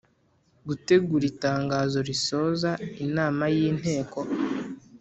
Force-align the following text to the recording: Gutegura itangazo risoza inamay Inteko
Gutegura 0.67 1.25
itangazo 1.31 1.97
risoza 2.09 2.71
inamay 3.03 3.55
Inteko 3.71 4.19